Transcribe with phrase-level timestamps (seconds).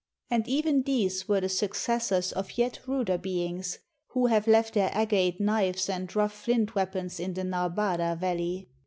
[0.31, 3.77] And even these were the successors of yet ruder beings,
[4.13, 8.67] who have left their agate knives and rough flint weapons in the Narbada Valley.